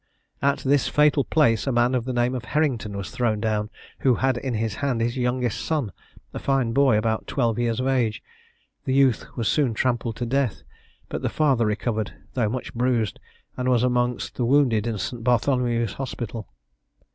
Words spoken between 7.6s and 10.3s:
of age. The youth was soon trampled to